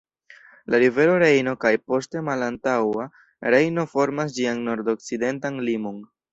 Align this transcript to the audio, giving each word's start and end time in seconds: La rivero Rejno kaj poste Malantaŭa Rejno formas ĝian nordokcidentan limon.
La 0.73 0.77
rivero 0.83 1.19
Rejno 1.23 1.53
kaj 1.65 1.73
poste 1.91 2.23
Malantaŭa 2.31 3.07
Rejno 3.57 3.87
formas 3.95 4.37
ĝian 4.41 4.67
nordokcidentan 4.73 5.65
limon. 5.71 6.05